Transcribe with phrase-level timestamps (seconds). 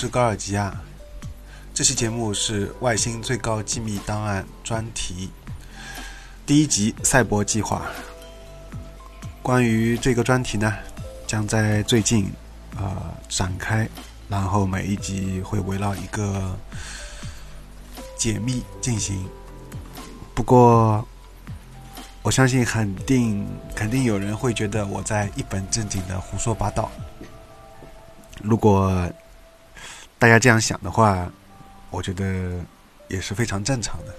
[0.00, 0.74] 是高尔基亚，
[1.74, 5.28] 这期节目是《外星最高机密档案》专题
[6.46, 7.82] 第一集《赛博计划》。
[9.42, 10.74] 关于这个专题呢，
[11.26, 12.32] 将在最近
[12.78, 13.86] 呃展开，
[14.26, 16.58] 然后每一集会围绕一个
[18.16, 19.28] 解密进行。
[20.34, 21.06] 不过，
[22.22, 26.90] 我相信肯定肯定有人会觉得我在一本正经的胡说八道。
[28.42, 29.06] 如果
[30.20, 31.32] 大家这样想的话，
[31.88, 32.60] 我觉得
[33.08, 34.14] 也是非常正常的。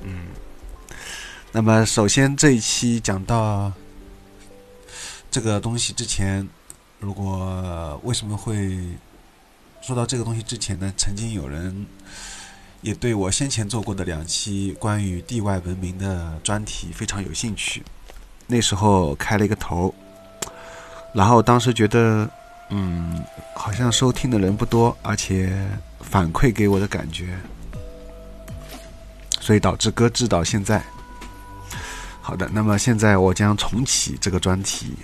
[0.00, 0.28] 嗯，
[1.52, 3.70] 那么首先这一期讲到
[5.30, 6.48] 这个东西之前，
[6.98, 8.78] 如果为什么会
[9.82, 10.90] 说到这个东西之前呢？
[10.96, 11.84] 曾经有人
[12.80, 17.82] 也对我先前做过的两期关于地外文明的专题非常有兴趣，
[18.46, 19.94] 那时候开了一个头，
[21.12, 22.30] 然后当时觉得。
[22.70, 23.22] 嗯，
[23.54, 25.56] 好像收听的人不多，而且
[26.00, 27.38] 反馈给我的感觉，
[29.40, 30.82] 所以导致搁置到现在。
[32.20, 34.96] 好的，那么现在我将重启这个专题。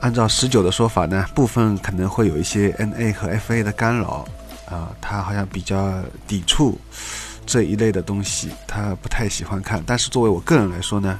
[0.00, 4.28] 按照十九的说法呢，部分可能会有一些 NA 和 FA 的干扰，
[4.66, 6.78] 啊，他好像比较抵触
[7.46, 9.82] 这一类的东西，他不太喜欢看。
[9.86, 11.18] 但是作为我个人来说呢。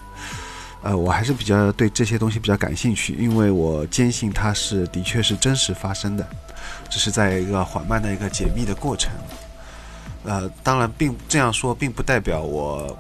[0.85, 6.29] 呃，我还是比较对这些东西比较感兴趣，因为我坚信它是的确是真实发生的，
[6.91, 9.11] 只是在一个缓慢的一个解密的过程。
[10.25, 12.95] 呃，当然，并这样说并不代表我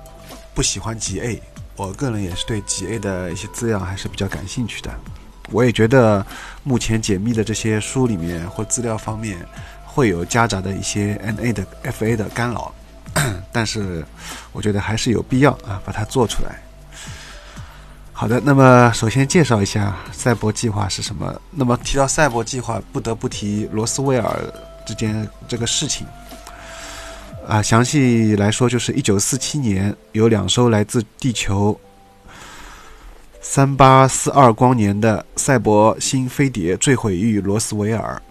[0.54, 1.42] 不喜欢 G A，
[1.76, 4.90] 我个人也是对 G A 的一些资料还是比较感兴趣的。
[5.50, 6.24] 我也觉得
[6.62, 9.38] 目前解密的这些书里面或资料方面
[9.84, 12.74] 会有夹杂的一些 N A 的 F A 的干扰，
[13.52, 14.02] 但是
[14.52, 16.63] 我觉得还是有必要啊把它做出来。
[18.16, 21.34] 好的，那么首先介绍一下赛博计划是什么。
[21.50, 24.40] 那么提到赛博计划，不得不提罗斯威尔
[24.86, 26.06] 之间这个事情。
[27.44, 31.78] 啊，详细来说，就是一九四七年有两艘来自地球
[33.40, 38.22] 三八四二光年的赛博星飞碟坠毁于罗斯威尔，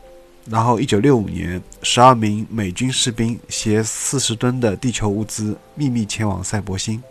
[0.50, 7.04] 然后一九六五年，十二名美军士兵携四十吨的地球物资秘密前往赛博星。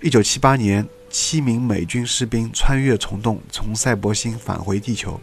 [0.00, 0.84] 一九七八年。
[1.12, 5.20] 七名美军士兵穿越虫洞，从赛博星返回地球。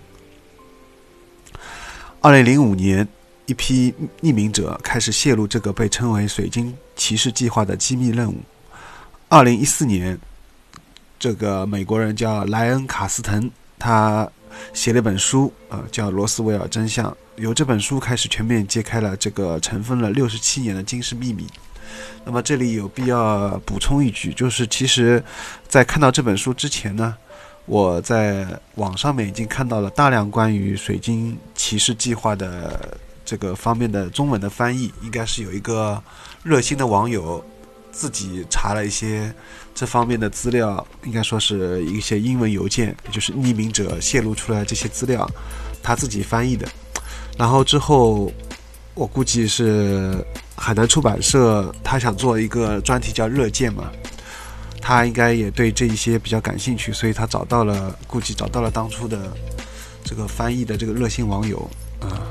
[2.21, 3.07] 二零零五年，
[3.47, 8.35] 一批匿名者开始泄露这个被称为“水晶骑士计划”的机密任务。
[9.27, 10.17] 二零一四年，
[11.17, 13.49] 这个美国人叫莱恩·卡斯滕，
[13.79, 14.29] 他
[14.73, 17.09] 写了一本书，呃，叫《罗斯威尔真相》。
[17.37, 21.47] 由这本书开始，全面揭开了这个尘封了六十七年的惊世秘密。
[22.25, 25.23] 那么这里有必要补充一句，就是其实，
[25.67, 27.15] 在看到这本书之前呢，
[27.65, 28.45] 我在
[28.75, 36.01] 网上面已经看到了大量关于水晶骑士计划的这个方面的中文的翻译，应该是有一个
[36.43, 37.43] 热心的网友
[37.91, 39.33] 自己查了一些
[39.73, 45.27] 这方面的资料，应该说是一些英文邮件，就是匿名者泄露出来这些资料，
[45.81, 46.67] 他自己翻译的，
[47.37, 48.31] 然后之后
[48.93, 50.13] 我估计是。
[50.59, 53.89] 海南出版社他想做一个专题叫《热剑》嘛，
[54.81, 59.17] 他应该也对这一些比较感兴趣，所以他找到了，估计找到了当初的
[60.03, 61.57] 这个翻译的这个热心网友
[62.01, 62.27] 啊。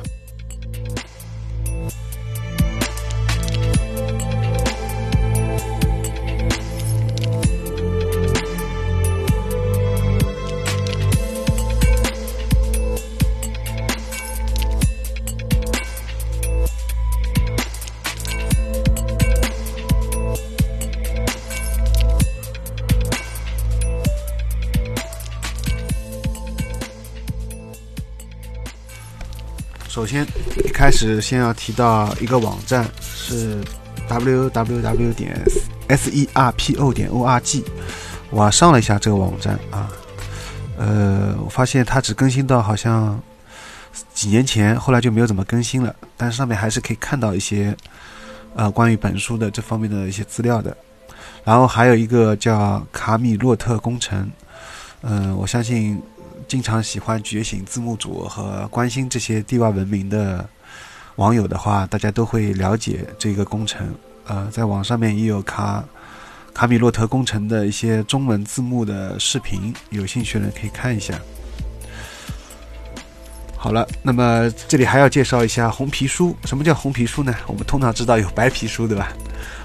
[29.99, 30.25] 首先，
[30.65, 33.61] 一开始先要提到一个网站是
[34.09, 35.37] www 点
[35.89, 37.65] serpo 点 org，
[38.31, 39.91] 我上了一下这个网站啊，
[40.77, 43.21] 呃，我发现它只更新到好像
[44.15, 47.77] 几年前，后来就没有怎么更新了，但是上面还是可以看到一些
[48.55, 50.77] 呃关于本书的这方面的一些资料的。
[51.43, 54.31] 然后还有一个叫卡米洛特工程，
[55.03, 56.01] 嗯，我相信。
[56.49, 60.49] 经常喜欢觉醒字幕组和关心这些地外文明的
[61.17, 63.87] 网友的话，大家都会了解这个工程。
[64.27, 65.85] 呃，在网上面也有卡
[66.55, 71.15] 卡米洛特工程的一些中文字幕的视频，有兴趣的人可以看一下。
[73.55, 76.35] 好了，那么这里还要介绍一下红皮书。
[76.45, 77.35] 什么叫红皮书呢？
[77.47, 79.13] 我们通常知道有白皮书，对吧？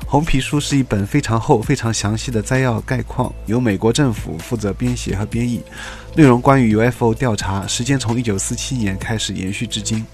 [0.05, 5.61] 红皮书是一本非常厚、非常详细的摘要概况，由美国政府负责编写和编译，
[6.15, 10.05] 内容关于 UFO 调查，时间从1947年开始延续至今。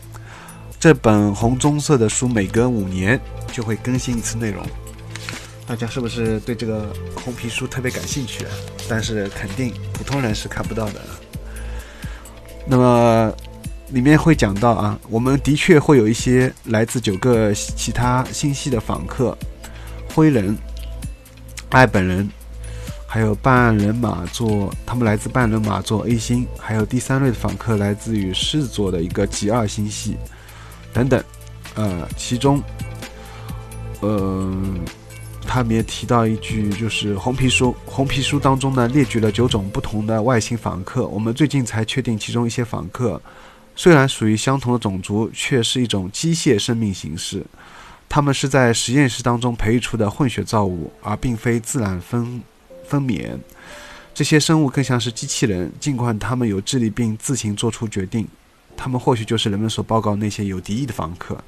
[0.79, 3.19] 这本红棕色的书每隔五年
[3.51, 4.65] 就会更新一次内容。
[5.67, 8.51] 大家是不是对这个红皮书特别感兴趣啊？
[8.87, 11.01] 但是肯定普通人是看不到的。
[12.65, 13.33] 那么
[13.91, 19.37] 里面会讲到啊，我们的确会有一些来自九个其他星系的访客。
[20.13, 20.57] 灰人、
[21.69, 22.29] 爱本人，
[23.07, 30.17] 还有半人马座，他们来自半人马座 A 星，还有第三类访客来自于狮子座的一个 G 二星系，
[30.93, 31.23] 等等。
[31.75, 32.61] 呃，其中，
[34.01, 34.51] 呃，
[35.47, 41.07] 他们也提到一句，就是红皮书，红皮书当中呢列举了九种不同的外星访客。
[41.07, 43.21] 我们最近才确定，其中一些访客
[43.79, 47.41] 虽然属于相同的种族，却是一种机械生命形式。
[48.09, 52.41] 他们是在实验室当中培育出的混血造物，而并非自然分
[52.85, 53.37] 分娩。
[54.13, 58.27] 这些生物更像是机器人，尽管他们有智力并自行做出决定。
[58.75, 61.41] 他们或许就是人们所报告那些有敌意的房客。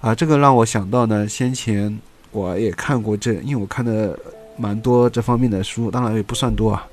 [0.00, 1.98] 啊，这个让我想到呢，先前
[2.30, 4.16] 我也看过这，因为我看的
[4.56, 6.86] 蛮多这方面的书，当然也不算多啊，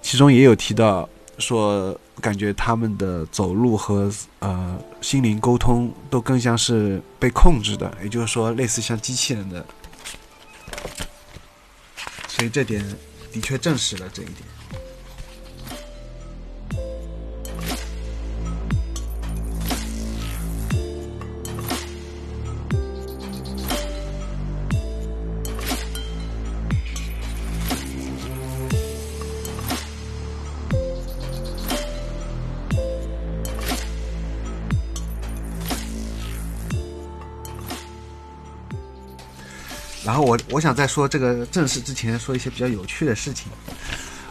[0.00, 1.08] 其中也有提到。
[1.42, 9.66] 说感觉他们的走路和呃心灵沟通都更像是被控制的，也就是说类似像机器人的，
[12.28, 12.82] 所以这点
[13.32, 14.38] 的确证实了这一点。
[40.12, 43.50] 然后我我想在说这个正式之前说一些比较有趣的事情，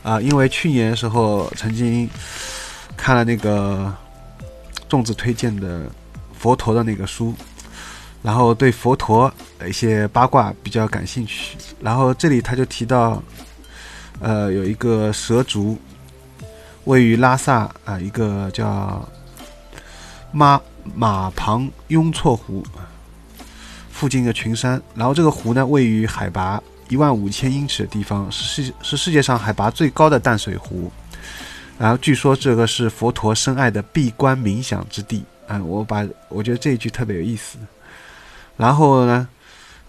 [0.03, 2.07] 啊，因为去年的时候曾经
[2.95, 3.91] 看了那个
[4.87, 5.81] 粽子推荐的
[6.37, 7.33] 佛陀的那个书，
[8.21, 11.57] 然后对佛陀的一些八卦比较感兴趣。
[11.79, 13.19] 然后这里他就提到，
[14.19, 15.79] 呃，有一个蛇族
[16.83, 19.03] 位于拉萨啊，一个叫
[20.31, 20.61] 马
[20.93, 22.63] 马旁雍措湖。
[24.01, 30.91] 附近的群山，然后这个湖呢，位于海拔一万五千英尺的地方，是世是世界上海拔最高的淡水湖。
[31.77, 35.23] 然后据说这个是佛陀深爱的闭关冥想之地。
[35.49, 37.59] 嗯，我把我觉得这一句特别有意思。
[38.57, 39.27] 然后呢，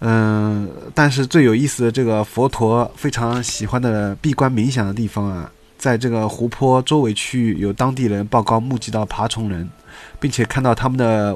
[0.01, 9.67] 嗯，但是最有意思的这个佛陀非常喜欢的闭关冥想的地方啊，在这个湖泊周围区域，有当地人报告目击到爬虫人，
[10.19, 11.35] 并且看到他们的。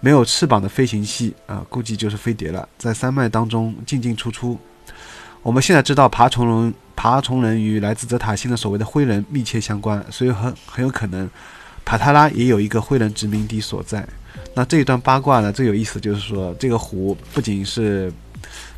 [0.00, 4.58] 没有翅膀的飞行器啊，估计就是飞碟了，在山脉当中进进出出。
[5.42, 11.28] 我们现在知道爬虫人，爬虫人与来自泽塔星的所谓的灰人密切相关，所以很很有可能，
[11.84, 14.06] 帕塔拉也有一个灰人殖民地所在。
[14.54, 18.12] 那这一段八卦呢，最有意思就是说，这个湖不仅是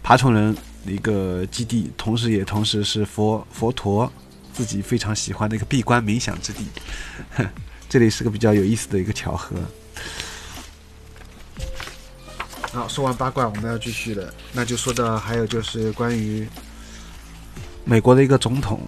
[0.02, 4.10] 爬虫人的一个基地，同时也同时是佛佛陀
[4.52, 6.66] 自己非常喜欢的一个闭关冥想之地。
[7.88, 9.56] 这里是个比较有意思的一个巧合。
[12.78, 14.32] 好，说完八卦，我们要继续了。
[14.52, 16.48] 那就说到还有就是关于
[17.84, 18.80] 美国的一个总统，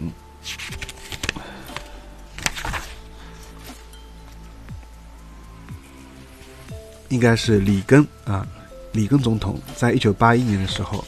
[7.08, 8.46] 应该是里根啊，
[8.92, 11.04] 里根总统，在一九八一年的时候，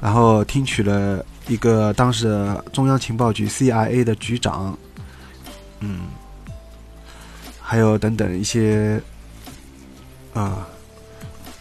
[0.00, 4.74] 然后听取了一个当时中央情报局 CIA 的局长，
[5.80, 6.06] 嗯，
[7.60, 8.98] 还有等等一些，
[10.32, 10.66] 啊，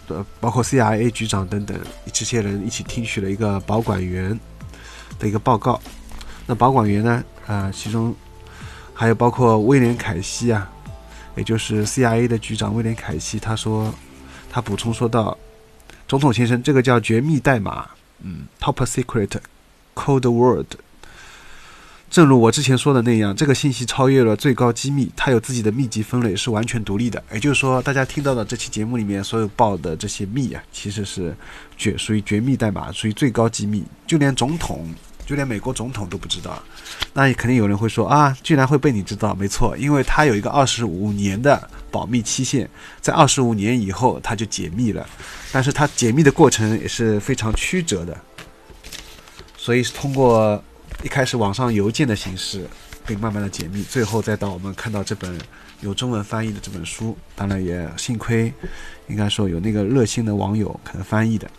[0.07, 1.77] 呃包括 CIA 局长等等
[2.13, 4.39] 这些人一起听取了一个保管员
[5.19, 5.79] 的一个报告。
[6.45, 8.15] 那保管员呢，啊，其中
[8.93, 10.69] 还有包括威廉凯西啊。
[11.35, 13.93] 也就是 CIA 的局长威廉凯西，他说，
[14.51, 15.37] 他补充说道
[16.09, 17.87] ：“总统先生，这个叫绝密代码，
[18.23, 19.37] 嗯，Top Secret
[19.93, 20.65] Code Word。
[22.09, 27.21] 正如我之前说的那样，这个信息超越了最高机密，它有自己的密集分类，是完全独立的。
[27.33, 31.35] 也就是说，大家听到的这期节目里面所有报的这些密啊，其实是
[31.77, 34.87] 绝属于绝密代码，属于最高机密，就连总统。”
[35.27, 36.57] 就连美国总统都不知道，
[37.11, 39.35] 那也肯定有人会说啊，居然会被你知道？
[39.35, 42.69] 没错，因为它有一个二十五年的保密期限，
[43.01, 45.05] 在二十五年以后它就解密了，
[45.51, 48.17] 但是它解密的过程也是非常曲折的，
[49.57, 50.63] 所以是通过
[51.07, 52.67] 一开始网上邮件的形式
[53.05, 55.39] 被慢慢的解密，最后再到我们看到这本
[55.79, 58.53] 有中文翻译的这本书，当然也幸亏，
[59.07, 61.49] 应该说有那个热心的网友可能翻译的，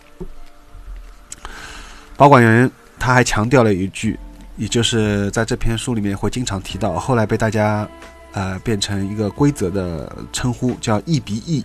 [2.15, 2.71] 保管员。
[2.99, 4.19] 他还强调了一句，
[4.59, 7.89] 也就是在这篇书里面会经常提到，后来被大家
[8.33, 11.65] 呃变成一个规则的称呼，叫 E 比 E。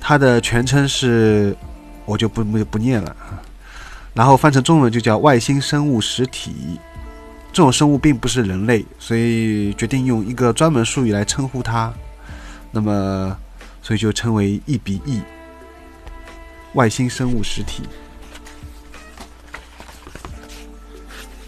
[0.00, 1.54] 它的全称是，
[2.06, 3.14] 我就不不不念了。
[4.14, 6.78] 然后翻成中文就叫外星生物实体。
[7.52, 11.92] 这种生物并不是人类，所以决定用一个专门术语来称呼它。
[12.70, 13.36] 那么，
[13.82, 15.20] 所以就称为 E 比 E。
[16.74, 17.82] 外星生物实体。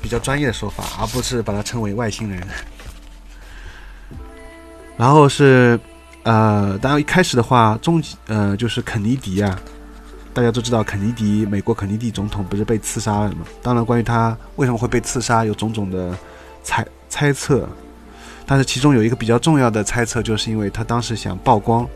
[0.00, 2.44] 比较专业的说法，而不是把它称为外星人。
[4.96, 5.78] 然后是，
[6.24, 9.56] 呃，当然一开始的话，终呃就是肯尼迪啊，
[10.34, 13.46] 大家都知道肯尼迪，美国肯尼迪总统不是被刺杀了吗？
[13.62, 16.16] 当然，关于他为什么会被刺杀，有种种的
[16.62, 17.68] 猜猜测，
[18.46, 21.86] 但是其中有一个比较重要的猜测，就是因为他当时想曝光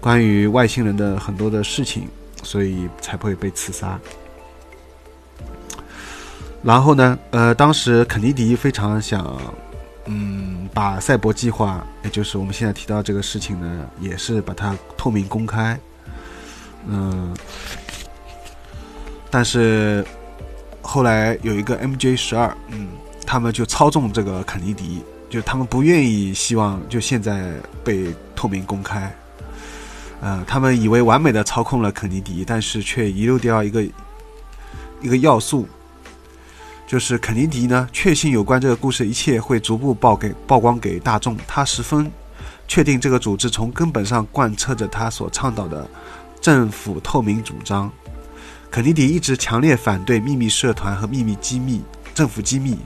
[0.00, 2.06] 关于外星人的很多的事情，
[2.44, 3.98] 所以才会被刺杀。
[6.62, 7.18] 然后呢？
[7.30, 9.40] 呃，当时肯尼迪非常想，
[10.06, 15.78] 嗯，把赛博计划，也就是我们现在提到这个事情呢，也是把它透明公开。
[16.90, 17.36] 嗯，
[19.30, 20.04] 但是
[20.80, 22.88] 后来有一个 MJ 十二，嗯，
[23.26, 27.52] 他们就操纵这个肯尼迪，就他们不愿意希望就现在
[27.84, 29.14] 被透明公开。
[30.20, 33.82] 呃，他们以为完美的操控了肯尼迪，但是却遗漏掉一个
[35.02, 35.68] 一个要素。
[36.86, 41.36] 就是肯尼迪呢，确信有关这个故事一切会逐步曝给曝光给大众。
[41.46, 42.10] 他十分
[42.66, 45.86] 确定这个组织从根本上贯彻着他所倡导的
[46.40, 47.90] 政府透明主张。
[48.70, 51.82] 肯尼迪一直强烈反对秘密社团和秘密机密、
[52.14, 52.78] 政府机密。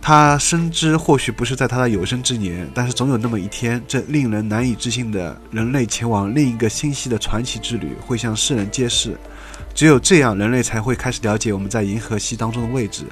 [0.00, 9.18] 他深知，或许不是在他的有生之年，但是总有那么一天，这令人难以置信的人类前往另一个星系的传奇之旅会向世人揭示。
[9.74, 13.06] 只有这样，人类才会开始了解我们在银河系当中的位置。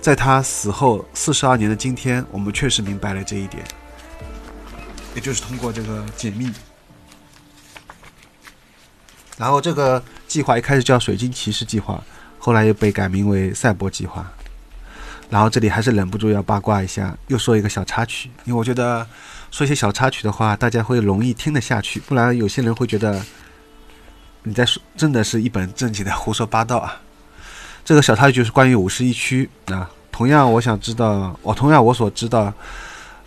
[0.00, 3.62] 在他死后四十二年的今天，我们确实明白了这一点。
[5.14, 6.50] 也就是通过这个解密，
[9.36, 12.02] 然后这个计划一开始叫“水晶骑士计划”，
[12.38, 14.30] 后来又被改名为“赛博计划”。
[15.30, 19.06] 然后这里还是忍不住要八卦一下，又说一个小插曲，因为我觉得
[19.50, 23.22] 说一些小插曲的话，大家会容易听得下去，不然有些人会觉得。
[24.44, 27.00] 你在说，真的是一本正经的胡说八道啊！
[27.84, 29.88] 这个小插曲就是关于五十一区啊。
[30.10, 32.52] 同样，我想知道，我同样我所知道，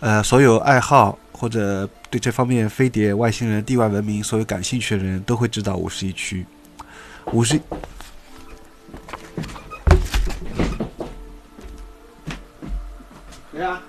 [0.00, 6.46] 呃，所有爱好或者对这方面飞碟、外星人、地外文明所有感兴趣的人都会知道五十一区。
[7.32, 7.60] 五十，
[13.52, 13.82] 谁呀？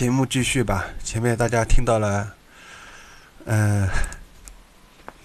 [0.00, 0.86] 节目继续吧。
[1.04, 2.34] 前面大家听到了，
[3.44, 3.86] 呃，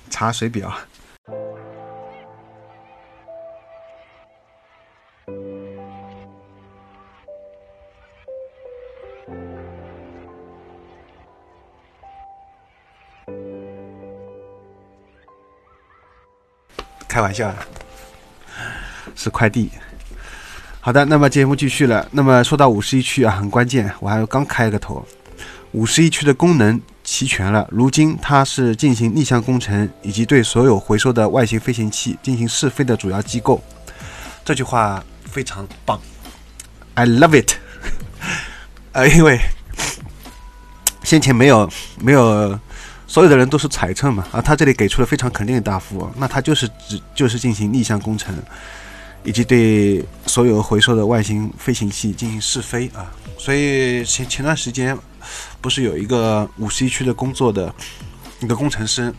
[0.09, 0.77] 查水表。
[17.07, 17.55] 开玩笑，
[19.15, 19.71] 是快递。
[20.85, 22.07] 好的，那么节目继续了。
[22.11, 25.03] 那么说到五十一区啊，很关键，我还刚开个头。
[25.71, 33.59] 五十一区的功能齐全了，如今它是进行逆向工程以及对所有回收的外形飞行器进行试飞的主要机构。
[34.43, 35.99] 这句话非常棒
[36.93, 37.53] ，I love it。
[38.93, 39.39] 呃，因为
[41.01, 41.67] 先前没有
[41.99, 42.59] 没有。
[43.07, 48.35] 所有的人都是猜测嘛，啊，他这里给出了非常肯定的答复，那他就是只就是进行逆向工程，
[49.25, 53.11] 以及对所有回收的外星飞行器进行试飞啊。
[53.37, 54.97] 所以前前段时间
[55.59, 57.73] 不是有一个五十一区的工作的
[58.39, 59.13] 一个工程师，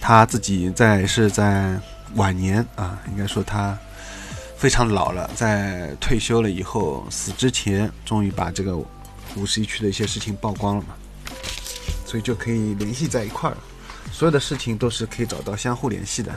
[0.00, 1.78] 他自己在是在
[2.14, 3.78] 晚年啊，应该说他
[4.56, 8.76] 非常老了，在退休了以后死之前，终于把这个
[9.36, 10.94] 五十一区的一些事情曝光了嘛。
[12.06, 13.56] 所以就可以联系在一块儿，
[14.20, 16.30] 所有的事情都是可以找到相互联系的。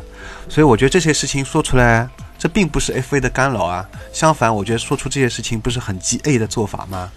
[0.48, 2.08] 所以我觉得这些事情说出来，
[2.40, 3.86] 这并不是 FA 的干扰啊。
[4.14, 7.12] 相反，我觉得说出这些事情不是很 GA 的做法吗？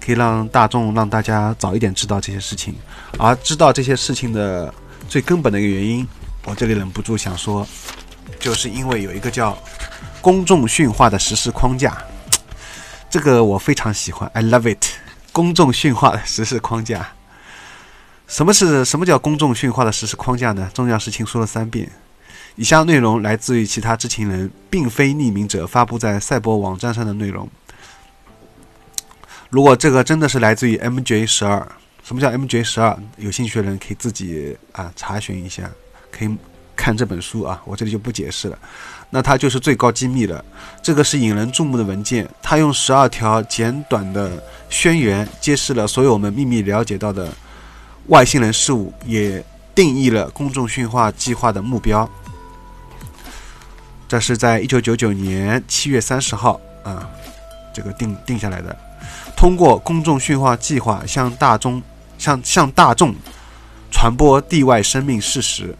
[0.00, 2.74] 可以让大众让大家早一点知道这些事情，
[3.18, 4.72] 而知道这些事情的
[5.06, 6.08] 最根本的一个原因，
[6.46, 7.68] 我这里忍不住想说，
[8.40, 9.54] 就是因为有一个叫
[10.22, 11.94] 公众训话的实施框架，
[13.10, 14.82] 这个我非常喜欢，I love it。
[15.30, 17.06] 公众训话的实施框架。
[18.26, 20.68] 什么是什么叫公众训话的实施框架呢？
[20.74, 21.90] 重要事情说了三遍。
[22.56, 27.48] 以下内容来自于其他知情人，并非匿名者发布在赛博网站上的内容。
[29.50, 31.66] 如果这个真的是来自于 MJ 十二，
[32.02, 32.98] 什么叫 MJ 十二？
[33.18, 35.70] 有兴趣的人可以自己啊查询一下，
[36.10, 36.36] 可以
[36.74, 38.58] 看这本书啊，我这里就不解释了。
[39.10, 40.44] 那它就是最高机密了。
[40.82, 47.32] 这个是引人注目的文件，它用十二条简短的宣言，揭示了所有我们秘密了解到的。
[48.08, 49.42] 外星人事物也
[49.74, 52.08] 定义了公众训话计划的目标。
[54.08, 57.10] 这是在一九九九年七月三十号啊，
[57.74, 58.76] 这个定定下来的。
[59.36, 61.82] 通过公众训话计划向大众
[62.16, 63.14] 向向大众
[63.90, 65.74] 传播地外生命事实。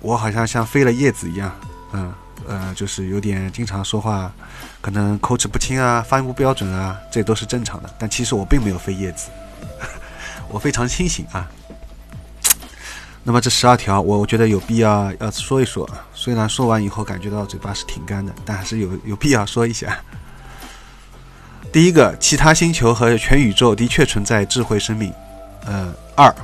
[0.00, 1.52] 我好像像飞了叶子一样，
[1.92, 2.12] 嗯
[2.46, 4.32] 呃，就是有点经常说话，
[4.80, 7.90] 可能口齿不清啊，发音不标准啊，这都是正常的。
[7.98, 9.28] 但其实我并没有飞叶子。
[10.52, 11.50] 我非常清醒啊。
[13.24, 15.88] 那么这十二条，我我觉得有必要要说一说。
[16.12, 19.96] 虽然说完以后感觉到嘴巴是挺干的，但还是有有必要说一下。
[21.72, 25.12] 第一个，其他星球和全宇宙的确存在智慧生命。
[25.64, 26.34] 呃，二，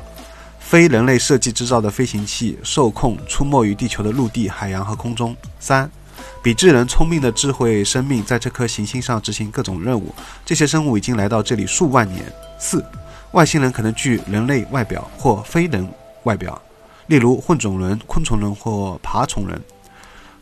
[0.61, 5.37] 非人类设计制造的飞行器受控出没于地球的陆地、海洋和空中。
[5.59, 5.91] 三，
[6.43, 10.15] 比智人聪明的智慧生命在这颗行星上执行各种任务，
[10.47, 12.25] 这些生物已经来到这里数万年。
[12.59, 12.85] 四。
[13.33, 15.87] 外星人可能具人类外表或非人
[16.23, 16.61] 外表，
[17.09, 19.61] 例如混种人、昆虫人或爬虫人。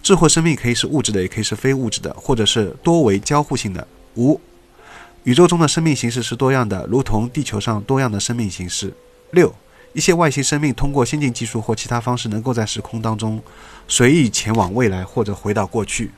[0.03, 3.87] 智慧生命可以是物质的，也可以是非物质的，或者是多维交互性的。
[4.14, 4.40] 五，
[5.25, 8.94] 宇宙中的生命形式是多样的，如同地球上多样的生命形式。
[9.33, 9.53] 六，
[9.92, 13.42] 一些外星生命通过先进技术或其他方式，能够在时空当中
[13.88, 16.12] 随意前往未来或者回到过去。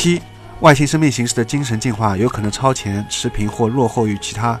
[0.00, 0.22] 七，
[0.60, 4.56] 外星生命形式的精神进化有可能超前、持平或落后于其他，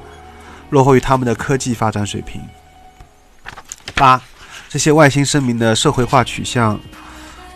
[0.70, 2.42] 落后于他们的科技发展水平。
[3.94, 4.20] 八，
[4.68, 6.76] 这些外星生命的社会化取向、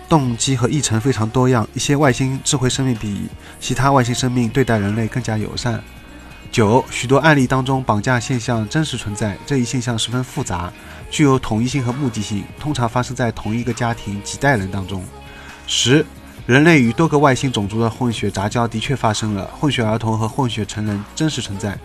[0.08, 3.26] 动机和议程非常多样，一些外星智慧生命比
[3.58, 5.82] 其他外星生命对待人类更加友善。
[6.52, 10.72] 九，许多案例当中，绑架现象真实存在，这一现象十分复杂，
[11.10, 15.04] 具有统一性和目的性，通常发生在同一个家庭几代人当中。
[15.66, 16.06] 十，
[16.52, 21.78] 人类与多个外星种族的混血杂交的确发生了，混血儿童和混血成人真实存在，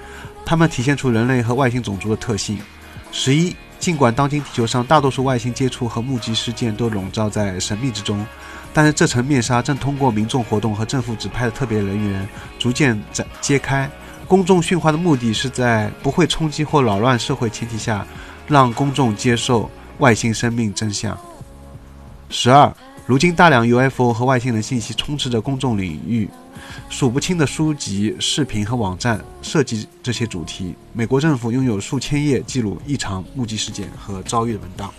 [0.46, 2.60] 它们体现出人类和外星种族的特性。
[3.10, 8.28] 十一，尽管当今地球上大多数外星接触和目击事件都笼罩在神秘之中，
[8.74, 12.28] 但是这层面纱正通过民众活动和政府指派的特别人员
[12.60, 13.90] 逐渐展揭开。
[14.28, 18.06] 公众驯化的目的是在不会冲击或扰乱社会前提下，
[18.46, 21.18] 让公众接受外星生命真相。
[22.30, 22.70] 十二，
[23.08, 26.30] 如今大量 UFO 和外星人信息充斥着公众领域，
[26.90, 30.76] 数不清的书籍、视频和网站涉及这些主题。
[30.92, 34.94] 美国政府拥有数千页记录异常目击事件和遭遇的文档。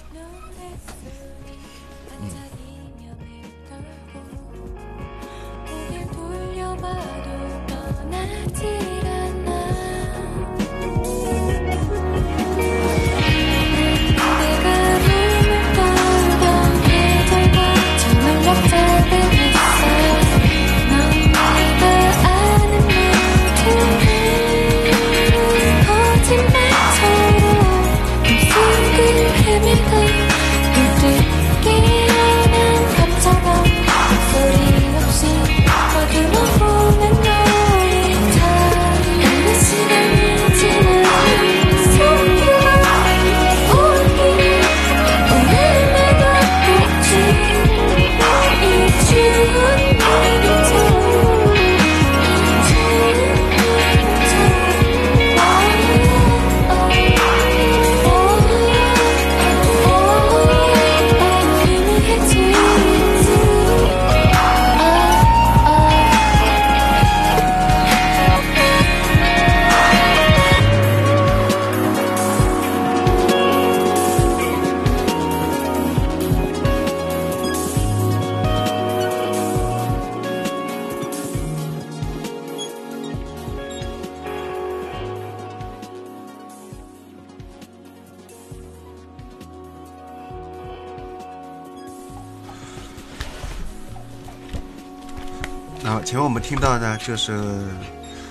[95.88, 97.33] 好，前面我们听到呢，就是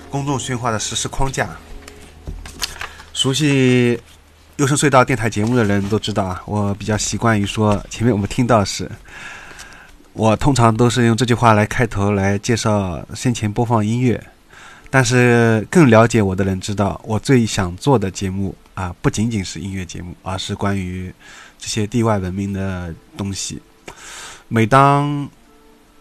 [0.08, 1.48] 公众驯化的实施框架。
[3.12, 4.00] 熟悉
[4.58, 8.88] 优声隧道电台节目的人都知道啊，我比较习惯于说前面我们听到是，
[10.12, 14.24] 我通常都是用这句话来开头来介绍先前播放音乐。
[14.88, 21.12] 但是更了解我的人知道，我最想做的节目啊，不仅仅是音乐节目，而是关于
[21.58, 23.60] 这些地外文明的东西。
[24.46, 25.28] 每当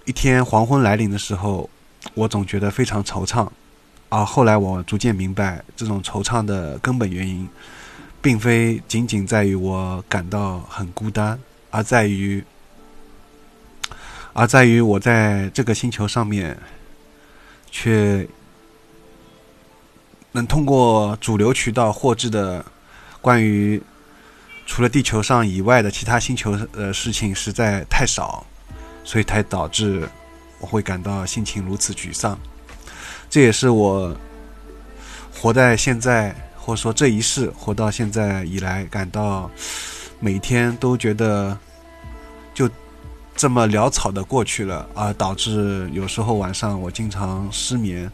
[0.07, 1.69] 一天黄昏来临的时候，
[2.13, 3.49] 我总觉得非常惆怅，
[4.07, 7.45] 而后来我逐渐明白，这种惆怅的根本原因，
[8.21, 11.37] 并非仅仅在于我感到很孤单，
[11.71, 12.41] 而在于，
[14.31, 16.57] 而在于我在这个星球上面，
[17.69, 18.25] 却
[20.31, 22.65] 能通过主流渠道获知的
[23.19, 23.83] 关于
[24.65, 28.45] 除了地球上以外的其他星球的事情实在太少。
[29.07, 30.05] 所以才导致
[30.59, 32.37] 我会感到心情如此沮丧，
[33.29, 34.13] 这也是我
[35.33, 39.49] 活在现在，或者说这一世活到现在以来，感到
[40.19, 41.57] 每天都觉得
[42.53, 42.69] 就
[43.33, 48.11] 这么潦草的过去了，而导致有时候晚上我经常失眠，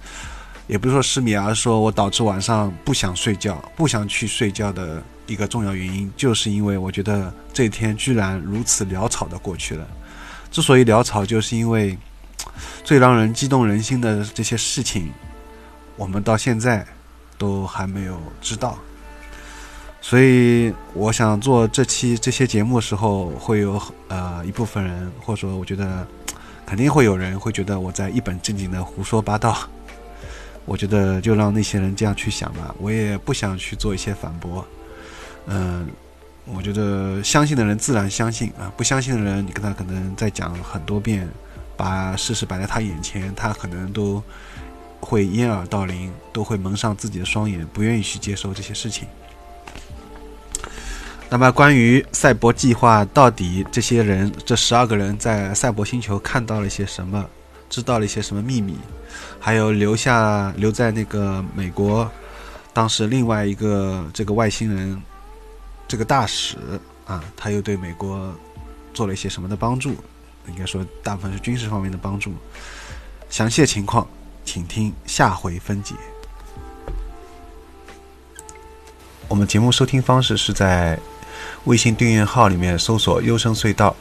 [0.67, 9.87] 也不是说失眠，而是说我导致晚上不想睡觉，不想去睡觉的一个重要原因，就是因为我觉得这天居然如此潦草的过去了。
[10.53, 11.97] 之所以潦草，就是因为
[12.83, 15.11] 最让人激动人心的这些事情，
[15.97, 16.85] 我们到现在
[17.39, 18.77] 都还没有知道。
[19.99, 26.05] 所以，我想做这期这些节目的时候，会有呃一部分人，或者说我觉得
[26.67, 29.57] 肯定会有人会觉得我在一本正经的胡说八道。
[30.65, 34.63] 我觉得就让那些人这样去想吧，我也不想去做一些反驳。
[35.47, 35.87] 嗯。
[36.45, 41.27] 我觉得相信的人自然相信啊，不相信的人，你跟他可能再讲很多遍，
[41.77, 44.21] 把事实摆在他眼前，他可能都
[44.99, 49.07] 会掩耳盗铃，都会蒙上自己的双眼，不愿意去接受这些事情。
[51.29, 57.25] 那么，关于赛博计划，到底这些人这十二个人在赛博星球看到了些什么？
[57.69, 58.77] 知道了一些什么秘密，
[59.39, 62.07] 还有留下留在那个美国，
[62.71, 65.01] 当时另外一个这个外星人，
[65.87, 66.57] 这个大使
[67.05, 68.33] 啊，他又对美国
[68.93, 69.95] 做了一些什么的帮助？
[70.47, 72.33] 应该说大部分是军事方面的帮助。
[73.29, 74.07] 详细的情况，
[74.43, 75.95] 请听下回分解。
[79.27, 80.99] 我们节目收听方式是在
[81.63, 83.95] 微信订阅号里面搜索“优声隧道”，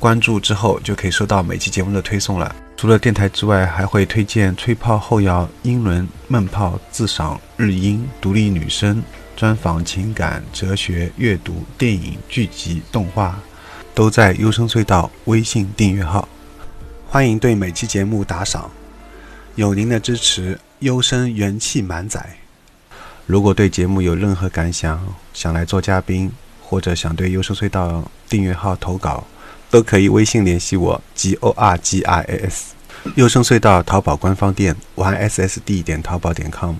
[0.00, 2.54] 关注之后就可以收到每期节目的推送了。
[2.76, 9.02] 除了电台之外，还会推荐吹泡后摇、英伦闷泡、自赏日音、独立女声、
[9.38, 13.38] 专访情感、哲学、阅读、电影、剧集、动画，
[13.94, 16.28] 都在优声隧道微信订阅号。
[17.06, 18.68] 欢迎对每期节目打赏，
[19.54, 22.20] 有您的支持，优声元气满载。
[23.26, 25.00] 如果对节目有任何感想，
[25.32, 29.24] 想来做嘉宾，或者想对优声隧道订阅号投稿，
[29.70, 32.74] 都可以微信联系我，g o r g i a s。
[33.14, 36.74] 优声隧道淘宝官方店 y s s d 点淘宝点 com。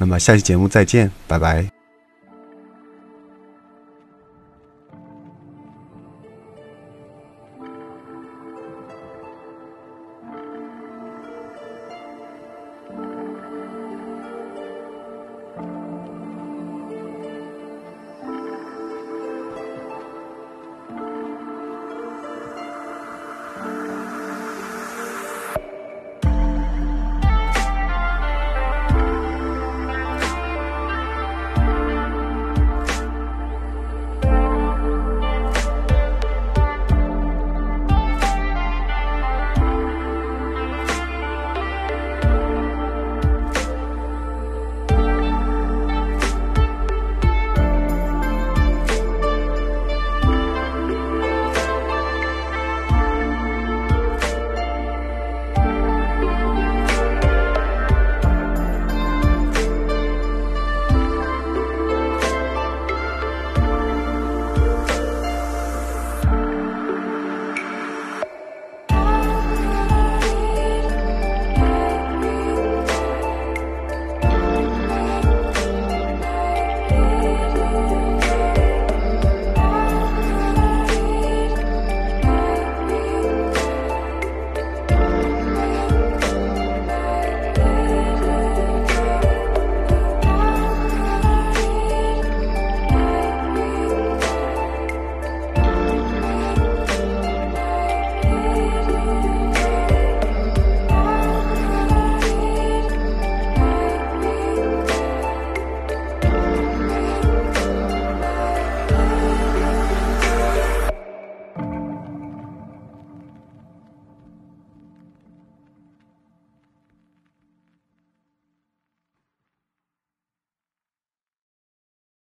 [0.00, 1.79] 那么下期节目再见，拜拜。